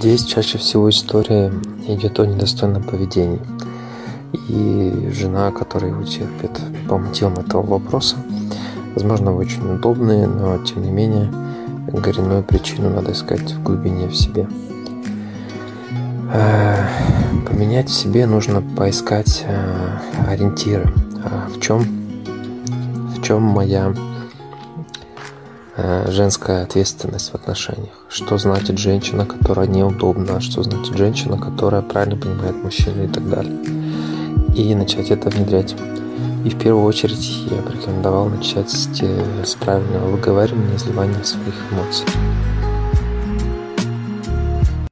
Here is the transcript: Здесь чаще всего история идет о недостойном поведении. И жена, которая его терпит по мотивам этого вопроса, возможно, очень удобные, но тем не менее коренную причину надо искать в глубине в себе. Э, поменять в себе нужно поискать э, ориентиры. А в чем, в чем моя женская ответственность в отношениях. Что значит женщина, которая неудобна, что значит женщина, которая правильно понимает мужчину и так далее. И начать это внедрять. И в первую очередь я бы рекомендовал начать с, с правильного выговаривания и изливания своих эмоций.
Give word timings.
Здесь 0.00 0.24
чаще 0.24 0.56
всего 0.56 0.88
история 0.88 1.52
идет 1.86 2.18
о 2.20 2.24
недостойном 2.24 2.82
поведении. 2.82 3.38
И 4.48 5.10
жена, 5.12 5.50
которая 5.50 5.90
его 5.90 6.04
терпит 6.04 6.58
по 6.88 6.96
мотивам 6.96 7.34
этого 7.34 7.60
вопроса, 7.60 8.16
возможно, 8.94 9.36
очень 9.36 9.60
удобные, 9.70 10.26
но 10.26 10.56
тем 10.64 10.84
не 10.84 10.90
менее 10.90 11.30
коренную 12.02 12.42
причину 12.42 12.88
надо 12.88 13.12
искать 13.12 13.52
в 13.52 13.62
глубине 13.62 14.08
в 14.08 14.16
себе. 14.16 14.48
Э, 16.32 16.76
поменять 17.46 17.90
в 17.90 17.94
себе 17.94 18.24
нужно 18.24 18.62
поискать 18.62 19.44
э, 19.46 19.98
ориентиры. 20.26 20.90
А 21.26 21.46
в 21.54 21.60
чем, 21.60 21.84
в 23.18 23.22
чем 23.22 23.42
моя 23.42 23.94
женская 25.76 26.62
ответственность 26.62 27.30
в 27.30 27.34
отношениях. 27.34 27.94
Что 28.08 28.38
значит 28.38 28.78
женщина, 28.78 29.26
которая 29.26 29.66
неудобна, 29.66 30.40
что 30.40 30.62
значит 30.62 30.96
женщина, 30.96 31.38
которая 31.38 31.82
правильно 31.82 32.16
понимает 32.16 32.56
мужчину 32.62 33.04
и 33.04 33.08
так 33.08 33.28
далее. 33.28 33.56
И 34.54 34.74
начать 34.74 35.10
это 35.10 35.30
внедрять. 35.30 35.74
И 36.44 36.50
в 36.50 36.58
первую 36.58 36.84
очередь 36.84 37.28
я 37.50 37.60
бы 37.62 37.72
рекомендовал 37.72 38.26
начать 38.26 38.70
с, 38.70 38.88
с 39.44 39.54
правильного 39.56 40.10
выговаривания 40.10 40.72
и 40.72 40.76
изливания 40.76 41.22
своих 41.22 41.54
эмоций. 41.70 42.06